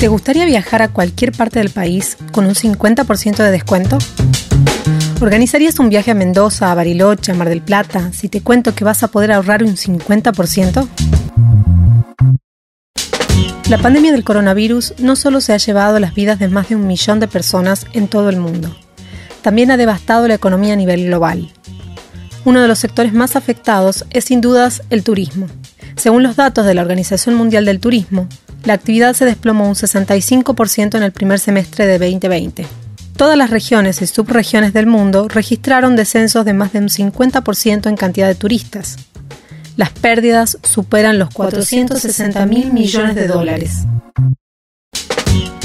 ¿Te 0.00 0.08
gustaría 0.08 0.46
viajar 0.46 0.80
a 0.80 0.88
cualquier 0.88 1.30
parte 1.30 1.58
del 1.58 1.68
país 1.68 2.16
con 2.32 2.46
un 2.46 2.54
50% 2.54 3.36
de 3.36 3.50
descuento? 3.50 3.98
¿Organizarías 5.20 5.78
un 5.78 5.90
viaje 5.90 6.10
a 6.10 6.14
Mendoza, 6.14 6.72
a 6.72 6.74
Bariloche, 6.74 7.32
a 7.32 7.34
Mar 7.34 7.50
del 7.50 7.60
Plata 7.60 8.10
si 8.14 8.30
te 8.30 8.40
cuento 8.40 8.74
que 8.74 8.82
vas 8.82 9.02
a 9.02 9.08
poder 9.08 9.30
ahorrar 9.30 9.62
un 9.62 9.76
50%? 9.76 10.88
La 13.68 13.76
pandemia 13.76 14.12
del 14.12 14.24
coronavirus 14.24 14.94
no 15.00 15.16
solo 15.16 15.42
se 15.42 15.52
ha 15.52 15.58
llevado 15.58 16.00
las 16.00 16.14
vidas 16.14 16.38
de 16.38 16.48
más 16.48 16.70
de 16.70 16.76
un 16.76 16.86
millón 16.86 17.20
de 17.20 17.28
personas 17.28 17.84
en 17.92 18.08
todo 18.08 18.30
el 18.30 18.38
mundo, 18.38 18.74
también 19.42 19.70
ha 19.70 19.76
devastado 19.76 20.26
la 20.28 20.34
economía 20.34 20.72
a 20.72 20.76
nivel 20.76 21.04
global. 21.04 21.52
Uno 22.46 22.62
de 22.62 22.68
los 22.68 22.78
sectores 22.78 23.12
más 23.12 23.36
afectados 23.36 24.06
es 24.08 24.24
sin 24.24 24.40
dudas 24.40 24.82
el 24.88 25.04
turismo. 25.04 25.46
Según 25.96 26.22
los 26.22 26.36
datos 26.36 26.64
de 26.64 26.72
la 26.72 26.80
Organización 26.80 27.34
Mundial 27.34 27.66
del 27.66 27.80
Turismo, 27.80 28.28
la 28.64 28.74
actividad 28.74 29.14
se 29.14 29.24
desplomó 29.24 29.68
un 29.68 29.74
65% 29.74 30.96
en 30.96 31.02
el 31.02 31.12
primer 31.12 31.38
semestre 31.38 31.86
de 31.86 31.98
2020. 31.98 32.66
Todas 33.16 33.36
las 33.36 33.50
regiones 33.50 34.00
y 34.02 34.06
subregiones 34.06 34.72
del 34.72 34.86
mundo 34.86 35.28
registraron 35.28 35.96
descensos 35.96 36.44
de 36.44 36.54
más 36.54 36.72
de 36.72 36.78
un 36.78 36.88
50% 36.88 37.88
en 37.88 37.96
cantidad 37.96 38.28
de 38.28 38.34
turistas. 38.34 38.96
Las 39.76 39.90
pérdidas 39.90 40.58
superan 40.62 41.18
los 41.18 41.30
460 41.30 42.46
mil 42.46 42.72
millones 42.72 43.14
de 43.14 43.26
dólares. 43.26 43.86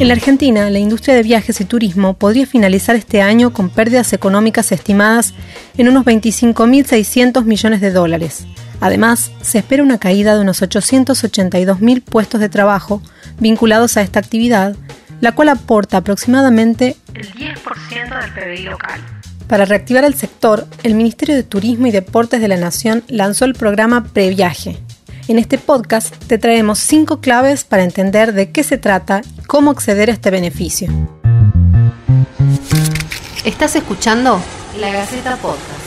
En 0.00 0.06
la 0.06 0.14
Argentina, 0.14 0.70
la 0.70 0.78
industria 0.78 1.14
de 1.14 1.24
viajes 1.24 1.60
y 1.60 1.64
turismo 1.64 2.14
podría 2.14 2.46
finalizar 2.46 2.94
este 2.94 3.20
año 3.20 3.52
con 3.52 3.68
pérdidas 3.68 4.12
económicas 4.12 4.70
estimadas 4.70 5.34
en 5.76 5.88
unos 5.88 6.04
25.600 6.04 7.44
millones 7.44 7.80
de 7.80 7.90
dólares, 7.90 8.46
Además, 8.80 9.32
se 9.40 9.58
espera 9.58 9.82
una 9.82 9.98
caída 9.98 10.34
de 10.34 10.40
unos 10.40 10.62
882.000 10.62 12.02
puestos 12.02 12.40
de 12.40 12.48
trabajo 12.48 13.02
vinculados 13.40 13.96
a 13.96 14.02
esta 14.02 14.20
actividad, 14.20 14.76
la 15.20 15.32
cual 15.32 15.48
aporta 15.48 15.96
aproximadamente 15.96 16.96
el 17.14 17.32
10% 17.32 18.20
del 18.20 18.32
PBI 18.32 18.62
local. 18.64 19.00
Para 19.48 19.64
reactivar 19.64 20.04
el 20.04 20.14
sector, 20.14 20.66
el 20.82 20.94
Ministerio 20.94 21.34
de 21.34 21.42
Turismo 21.42 21.86
y 21.86 21.90
Deportes 21.90 22.40
de 22.40 22.48
la 22.48 22.56
Nación 22.56 23.02
lanzó 23.08 23.46
el 23.46 23.54
programa 23.54 24.04
Previaje. 24.04 24.78
En 25.26 25.38
este 25.38 25.58
podcast 25.58 26.14
te 26.26 26.38
traemos 26.38 26.78
cinco 26.78 27.20
claves 27.20 27.64
para 27.64 27.84
entender 27.84 28.32
de 28.32 28.50
qué 28.50 28.62
se 28.62 28.78
trata 28.78 29.22
y 29.38 29.42
cómo 29.42 29.70
acceder 29.70 30.10
a 30.10 30.12
este 30.12 30.30
beneficio. 30.30 30.88
¿Estás 33.44 33.76
escuchando? 33.76 34.40
La 34.78 34.90
Gaceta 34.90 35.36
Podcast. 35.36 35.77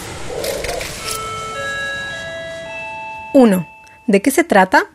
1. 3.34 3.68
¿De 4.08 4.22
qué 4.22 4.32
se 4.32 4.44
trata? 4.44 4.86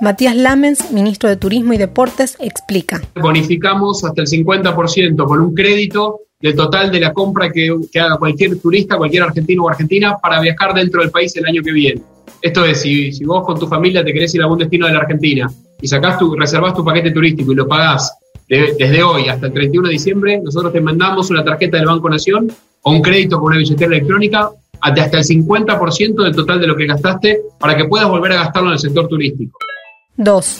Matías 0.00 0.34
Lamens, 0.34 0.90
ministro 0.92 1.28
de 1.28 1.36
Turismo 1.36 1.74
y 1.74 1.76
Deportes, 1.76 2.36
explica. 2.40 3.00
Bonificamos 3.20 4.02
hasta 4.04 4.22
el 4.22 4.28
50% 4.28 5.24
con 5.26 5.40
un 5.40 5.54
crédito 5.54 6.20
del 6.40 6.56
total 6.56 6.90
de 6.90 7.00
la 7.00 7.12
compra 7.12 7.50
que, 7.50 7.70
haga 8.00 8.16
cualquier 8.16 8.58
turista, 8.58 8.96
cualquier 8.96 9.24
argentino 9.24 9.64
o 9.64 9.68
argentina 9.68 10.16
para 10.22 10.40
viajar 10.40 10.72
dentro 10.72 11.02
del 11.02 11.10
país 11.10 11.36
el 11.36 11.44
año 11.44 11.62
que 11.62 11.72
viene. 11.72 12.00
Esto 12.40 12.64
es, 12.64 12.80
si, 12.80 13.12
si 13.12 13.24
vos 13.24 13.44
con 13.44 13.58
tu 13.58 13.66
familia 13.66 14.02
te 14.02 14.12
querés 14.12 14.34
ir 14.34 14.40
a 14.40 14.44
algún 14.44 14.58
destino 14.58 14.86
de 14.86 14.94
la 14.94 15.00
Argentina 15.00 15.50
y 15.82 15.86
sacás 15.86 16.18
tu, 16.18 16.34
reservás 16.34 16.74
tu 16.74 16.82
paquete 16.82 17.10
turístico 17.10 17.52
y 17.52 17.56
lo 17.56 17.68
pagás 17.68 18.10
desde 18.50 19.02
hoy 19.04 19.28
hasta 19.28 19.46
el 19.46 19.52
31 19.52 19.86
de 19.86 19.92
diciembre, 19.92 20.40
nosotros 20.42 20.72
te 20.72 20.80
mandamos 20.80 21.30
una 21.30 21.44
tarjeta 21.44 21.76
del 21.76 21.86
Banco 21.86 22.10
Nación 22.10 22.50
o 22.82 22.90
un 22.90 23.00
crédito 23.00 23.38
con 23.38 23.52
una 23.52 23.58
billetera 23.58 23.94
electrónica 23.94 24.50
hasta 24.80 25.18
el 25.18 25.24
50% 25.24 26.22
del 26.22 26.34
total 26.34 26.60
de 26.60 26.66
lo 26.66 26.76
que 26.76 26.86
gastaste 26.86 27.40
para 27.58 27.76
que 27.76 27.84
puedas 27.84 28.08
volver 28.08 28.32
a 28.32 28.36
gastarlo 28.36 28.68
en 28.68 28.74
el 28.74 28.78
sector 28.78 29.08
turístico. 29.08 29.58
2. 30.16 30.56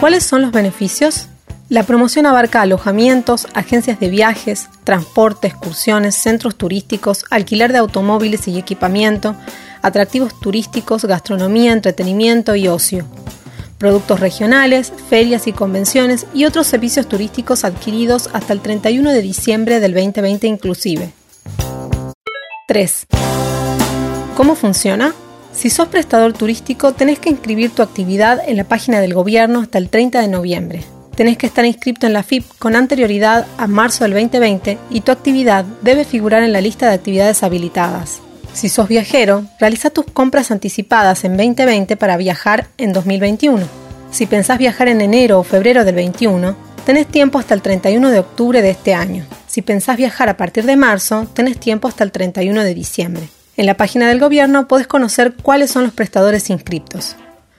¿Cuáles 0.00 0.24
son 0.24 0.42
los 0.42 0.52
beneficios? 0.52 1.28
La 1.68 1.82
promoción 1.82 2.24
abarca 2.24 2.62
alojamientos, 2.62 3.46
agencias 3.52 4.00
de 4.00 4.08
viajes, 4.08 4.68
transporte, 4.84 5.48
excursiones, 5.48 6.14
centros 6.14 6.56
turísticos, 6.56 7.24
alquiler 7.30 7.72
de 7.72 7.78
automóviles 7.78 8.48
y 8.48 8.58
equipamiento, 8.58 9.36
atractivos 9.82 10.38
turísticos, 10.40 11.04
gastronomía, 11.04 11.72
entretenimiento 11.72 12.54
y 12.54 12.68
ocio, 12.68 13.04
productos 13.76 14.20
regionales, 14.20 14.92
ferias 15.10 15.46
y 15.46 15.52
convenciones 15.52 16.26
y 16.32 16.46
otros 16.46 16.66
servicios 16.66 17.06
turísticos 17.06 17.64
adquiridos 17.64 18.30
hasta 18.32 18.52
el 18.52 18.60
31 18.60 19.10
de 19.10 19.20
diciembre 19.20 19.78
del 19.80 19.92
2020 19.92 20.46
inclusive. 20.46 21.12
3. 22.68 23.06
¿Cómo 24.36 24.54
funciona? 24.54 25.14
Si 25.54 25.70
sos 25.70 25.88
prestador 25.88 26.34
turístico, 26.34 26.92
tenés 26.92 27.18
que 27.18 27.30
inscribir 27.30 27.70
tu 27.70 27.80
actividad 27.80 28.46
en 28.46 28.58
la 28.58 28.64
página 28.64 29.00
del 29.00 29.14
gobierno 29.14 29.60
hasta 29.60 29.78
el 29.78 29.88
30 29.88 30.20
de 30.20 30.28
noviembre. 30.28 30.84
Tenés 31.16 31.38
que 31.38 31.46
estar 31.46 31.64
inscrito 31.64 32.06
en 32.06 32.12
la 32.12 32.22
FIP 32.22 32.44
con 32.58 32.76
anterioridad 32.76 33.46
a 33.56 33.66
marzo 33.66 34.04
del 34.04 34.12
2020 34.12 34.76
y 34.90 35.00
tu 35.00 35.12
actividad 35.12 35.64
debe 35.80 36.04
figurar 36.04 36.42
en 36.42 36.52
la 36.52 36.60
lista 36.60 36.88
de 36.88 36.96
actividades 36.96 37.42
habilitadas. 37.42 38.20
Si 38.52 38.68
sos 38.68 38.86
viajero, 38.86 39.46
realiza 39.58 39.88
tus 39.88 40.04
compras 40.04 40.50
anticipadas 40.50 41.24
en 41.24 41.38
2020 41.38 41.96
para 41.96 42.18
viajar 42.18 42.68
en 42.76 42.92
2021. 42.92 43.66
Si 44.10 44.26
pensás 44.26 44.58
viajar 44.58 44.88
en 44.88 45.00
enero 45.00 45.40
o 45.40 45.42
febrero 45.42 45.86
del 45.86 45.94
21, 45.94 46.54
tenés 46.84 47.06
tiempo 47.06 47.38
hasta 47.38 47.54
el 47.54 47.62
31 47.62 48.10
de 48.10 48.18
octubre 48.18 48.60
de 48.60 48.70
este 48.70 48.92
año. 48.92 49.24
Si 49.58 49.62
pensás 49.62 49.96
viajar 49.96 50.28
a 50.28 50.36
partir 50.36 50.66
de 50.66 50.76
marzo, 50.76 51.26
tenés 51.34 51.58
tiempo 51.58 51.88
hasta 51.88 52.04
el 52.04 52.12
31 52.12 52.62
de 52.62 52.74
diciembre. 52.74 53.28
En 53.56 53.66
la 53.66 53.76
página 53.76 54.06
del 54.06 54.20
gobierno 54.20 54.68
podés 54.68 54.86
conocer 54.86 55.34
cuáles 55.34 55.72
son 55.72 55.82
los 55.82 55.92
prestadores 55.92 56.48
inscriptos. 56.48 57.16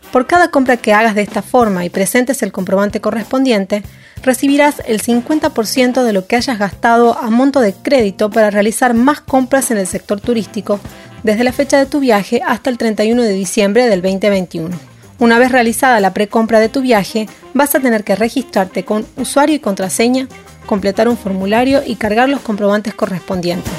Por 0.09 0.25
cada 0.25 0.49
compra 0.49 0.77
que 0.77 0.93
hagas 0.93 1.13
de 1.13 1.23
esta 1.23 1.41
forma 1.41 1.83
y 1.83 1.89
presentes 1.89 2.41
el 2.41 2.53
comprobante 2.53 3.01
correspondiente, 3.01 3.83
recibirás 4.23 4.75
el 4.87 5.01
50% 5.01 6.03
de 6.03 6.13
lo 6.13 6.25
que 6.25 6.37
hayas 6.37 6.57
gastado 6.57 7.17
a 7.17 7.29
monto 7.29 7.59
de 7.59 7.73
crédito 7.73 8.29
para 8.29 8.49
realizar 8.49 8.93
más 8.93 9.19
compras 9.19 9.69
en 9.69 9.77
el 9.77 9.85
sector 9.85 10.21
turístico 10.21 10.79
desde 11.23 11.43
la 11.43 11.51
fecha 11.51 11.77
de 11.79 11.85
tu 11.85 11.99
viaje 11.99 12.41
hasta 12.47 12.69
el 12.69 12.77
31 12.77 13.23
de 13.23 13.33
diciembre 13.33 13.89
del 13.89 14.01
2021. 14.01 14.69
Una 15.19 15.37
vez 15.37 15.51
realizada 15.51 15.99
la 15.99 16.13
precompra 16.13 16.61
de 16.61 16.69
tu 16.69 16.79
viaje, 16.79 17.27
vas 17.53 17.75
a 17.75 17.81
tener 17.81 18.05
que 18.05 18.15
registrarte 18.15 18.85
con 18.85 19.05
usuario 19.17 19.57
y 19.57 19.59
contraseña, 19.59 20.29
completar 20.69 21.09
un 21.09 21.17
formulario 21.17 21.81
y 21.83 21.95
cargar 21.95 22.29
los 22.29 22.41
comprobantes 22.41 22.93
correspondientes. 22.93 23.73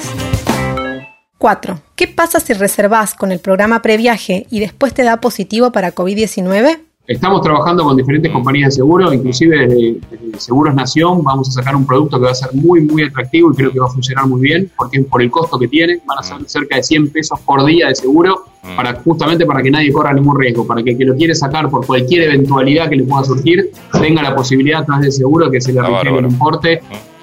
4. 1.39 1.81
¿Qué 1.95 2.09
pasa 2.09 2.41
si 2.41 2.53
reservas 2.53 3.15
con 3.15 3.31
el 3.31 3.39
programa 3.39 3.81
previaje 3.81 4.49
y 4.51 4.59
después 4.59 4.93
te 4.93 5.05
da 5.05 5.21
positivo 5.21 5.71
para 5.71 5.95
COVID-19? 5.95 6.81
Estamos 7.10 7.43
trabajando 7.43 7.82
con 7.82 7.97
diferentes 7.97 8.31
compañías 8.31 8.69
de 8.69 8.76
seguro, 8.76 9.12
inclusive 9.12 9.66
desde, 9.66 9.98
Seguros 10.38 10.76
Nación 10.76 11.25
vamos 11.25 11.48
a 11.48 11.50
sacar 11.50 11.75
un 11.75 11.84
producto 11.84 12.21
que 12.21 12.26
va 12.26 12.31
a 12.31 12.34
ser 12.37 12.54
muy, 12.54 12.82
muy 12.82 13.03
atractivo 13.03 13.50
y 13.50 13.56
creo 13.56 13.72
que 13.72 13.81
va 13.81 13.87
a 13.87 13.91
funcionar 13.91 14.28
muy 14.28 14.41
bien, 14.41 14.71
porque 14.76 15.00
por 15.00 15.21
el 15.21 15.28
costo 15.28 15.59
que 15.59 15.66
tiene, 15.66 15.98
van 16.06 16.21
a 16.21 16.22
ser 16.22 16.37
cerca 16.47 16.76
de 16.76 16.84
100 16.84 17.10
pesos 17.10 17.41
por 17.41 17.65
día 17.65 17.88
de 17.88 17.97
seguro, 17.97 18.44
para 18.76 18.94
justamente 19.03 19.44
para 19.44 19.60
que 19.60 19.72
nadie 19.72 19.91
corra 19.91 20.12
ningún 20.12 20.38
riesgo, 20.38 20.65
para 20.65 20.84
que 20.84 20.93
el 20.93 20.98
que 20.98 21.04
lo 21.04 21.16
quiere 21.16 21.34
sacar 21.34 21.69
por 21.69 21.84
cualquier 21.84 22.31
eventualidad 22.31 22.88
que 22.88 22.94
le 22.94 23.03
pueda 23.03 23.25
surgir, 23.25 23.72
tenga 24.00 24.22
la 24.22 24.37
posibilidad 24.37 24.82
a 24.82 24.84
través 24.84 25.03
del 25.03 25.12
seguro 25.12 25.50
que 25.50 25.60
se 25.60 25.72
le 25.72 25.82
refiere 25.82 26.16
el 26.16 26.27
importe, 26.27 26.81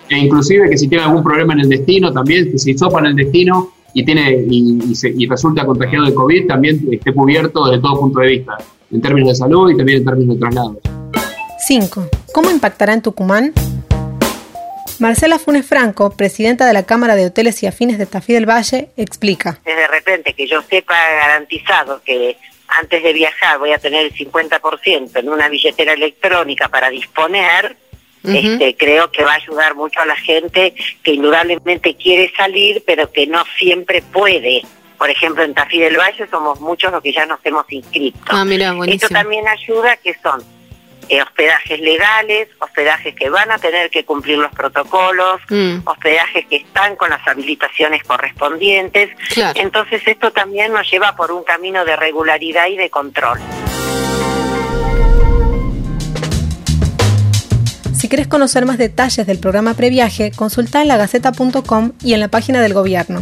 e 0.10 0.18
inclusive 0.18 0.70
que 0.70 0.78
si 0.78 0.90
tiene 0.90 1.06
algún 1.06 1.24
problema 1.24 1.54
en 1.54 1.62
el 1.62 1.70
destino 1.70 2.12
también, 2.12 2.52
que 2.52 2.58
si 2.58 2.78
sopa 2.78 3.00
en 3.00 3.06
el 3.06 3.16
destino 3.16 3.70
y 3.94 4.04
tiene 4.04 4.48
y, 4.50 4.94
y 5.18 5.28
resulta 5.28 5.66
contagiado 5.66 6.08
de 6.08 6.14
COVID, 6.14 6.46
también 6.46 6.86
esté 6.92 7.14
cubierto 7.14 7.68
desde 7.68 7.82
todo 7.82 8.02
punto 8.02 8.20
de 8.20 8.28
vista 8.28 8.58
en 8.92 9.02
términos 9.02 9.30
de 9.30 9.36
salud 9.36 9.72
y 9.72 9.78
también 9.78 10.00
en 10.00 10.06
términos 10.06 10.36
de 10.36 10.40
traslados. 10.40 10.78
5. 11.60 12.10
¿Cómo 12.34 12.50
impactará 12.52 12.94
en 12.94 13.02
Tucumán? 13.02 13.54
Marcela 15.00 15.38
Funes 15.38 15.66
Franco, 15.66 16.12
presidenta 16.16 16.66
de 16.66 16.74
la 16.74 16.86
Cámara 16.86 17.16
de 17.16 17.28
Hoteles 17.28 17.62
y 17.62 17.68
Afines 17.68 18.00
de 18.00 18.06
Tafí 18.06 18.34
del 18.34 18.50
Valle, 18.50 18.90
explica. 18.98 19.60
De 19.64 19.88
repente 19.88 20.34
que 20.34 20.48
yo 20.48 20.62
sepa 20.64 20.96
garantizado 20.96 22.02
que 22.04 22.38
antes 22.68 23.04
de 23.04 23.14
viajar 23.14 23.60
voy 23.60 23.72
a 23.74 23.78
tener 23.78 24.06
el 24.06 24.14
50% 24.14 25.20
en 25.20 25.30
una 25.30 25.50
billetera 25.50 25.94
electrónica 25.94 26.68
para 26.70 26.90
disponer, 26.90 27.76
este, 28.24 28.76
creo 28.76 29.10
que 29.12 29.24
va 29.24 29.34
a 29.34 29.36
ayudar 29.36 29.76
mucho 29.76 30.02
a 30.02 30.06
la 30.06 30.16
gente 30.18 30.74
que 31.04 31.14
indudablemente 31.14 31.96
quiere 31.96 32.32
salir, 32.36 32.84
pero 32.86 33.10
que 33.12 33.26
no 33.28 33.44
siempre 33.58 34.02
puede 34.02 34.64
por 34.98 35.10
ejemplo, 35.10 35.44
en 35.44 35.54
Tafí 35.54 35.80
del 35.80 35.98
Valle 35.98 36.28
somos 36.30 36.60
muchos 36.60 36.92
los 36.92 37.02
que 37.02 37.14
ya 37.14 37.26
nos 37.26 37.40
hemos 37.44 37.66
inscrito. 37.70 38.20
Ah, 38.28 38.44
mira, 38.44 38.74
Esto 38.88 39.10
también 39.10 39.48
ayuda 39.48 39.96
que 39.98 40.16
son 40.22 40.44
eh, 41.10 41.22
hospedajes 41.22 41.80
legales, 41.80 42.50
hospedajes 42.60 43.16
que 43.16 43.30
van 43.30 43.50
a 43.52 43.58
tener 43.58 43.90
que 43.90 44.04
cumplir 44.04 44.40
los 44.40 44.52
protocolos, 44.52 45.40
mm. 45.50 45.80
hospedajes 45.86 46.46
que 46.48 46.58
están 46.58 46.96
con 46.96 47.10
las 47.10 47.26
habilitaciones 47.28 48.04
correspondientes. 48.04 49.12
Entonces 49.56 50.02
esto 50.06 50.32
también 50.32 50.74
nos 50.74 50.90
lleva 50.92 51.16
por 51.16 51.32
un 51.32 51.44
camino 51.44 51.86
de 51.86 51.96
regularidad 51.96 52.68
y 52.68 52.76
de 52.76 52.90
control. 52.90 53.40
Si 57.98 58.10
querés 58.10 58.28
conocer 58.28 58.66
más 58.66 58.78
detalles 58.78 59.26
del 59.26 59.40
programa 59.40 59.74
Previaje, 59.74 60.32
consulta 60.36 60.82
en 60.82 60.88
lagaceta.com 60.88 61.94
y 62.04 62.14
en 62.14 62.20
la 62.20 62.28
página 62.28 62.62
del 62.62 62.74
gobierno. 62.74 63.22